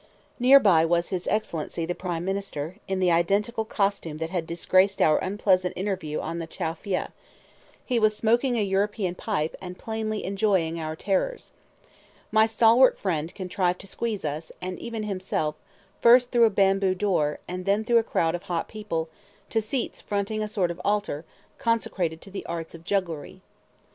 Near 0.39 0.59
by 0.59 0.83
was 0.83 1.09
his 1.09 1.27
Excellency 1.27 1.85
the 1.85 1.93
Prime 1.93 2.25
Minister, 2.25 2.77
in 2.87 2.99
the 2.99 3.11
identical 3.11 3.63
costume 3.65 4.17
that 4.17 4.31
had 4.31 4.47
disgraced 4.47 4.99
our 4.99 5.19
unpleasant 5.19 5.77
interview 5.77 6.19
on 6.19 6.39
the 6.39 6.47
Chow 6.47 6.73
Phya; 6.73 7.11
he 7.85 7.99
was 7.99 8.17
smoking 8.17 8.57
a 8.57 8.63
European 8.63 9.13
pipe, 9.13 9.55
and 9.61 9.77
plainly 9.77 10.25
enjoying 10.25 10.79
our 10.79 10.95
terrors. 10.95 11.53
My 12.31 12.47
stalwart 12.47 12.97
friend 12.97 13.35
contrived 13.35 13.79
to 13.81 13.85
squeeze 13.85 14.25
us, 14.25 14.51
and 14.59 14.79
even 14.79 15.03
himself, 15.03 15.53
first 16.01 16.31
through 16.31 16.45
a 16.45 16.49
bamboo 16.49 16.95
door, 16.95 17.37
and 17.47 17.65
then 17.67 17.83
through 17.83 17.99
a 17.99 18.03
crowd 18.03 18.33
of 18.33 18.41
hot 18.41 18.67
people, 18.67 19.07
to 19.51 19.61
seats 19.61 20.01
fronting 20.01 20.41
a 20.41 20.47
sort 20.47 20.71
of 20.71 20.81
altar, 20.83 21.25
consecrated 21.59 22.21
to 22.21 22.31
the 22.31 22.43
arts 22.47 22.73
of 22.73 22.83
jugglery. 22.83 23.41